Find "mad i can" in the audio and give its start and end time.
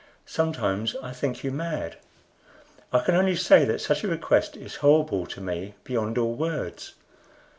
1.51-3.13